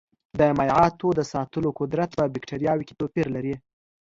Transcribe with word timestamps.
د 0.39 0.41
مایعاتو 0.57 1.07
د 1.15 1.21
ساتلو 1.33 1.69
قدرت 1.79 2.09
په 2.19 2.23
بکټریاوو 2.33 2.85
کې 2.87 2.97
توپیر 2.99 3.27
لري. 3.35 3.55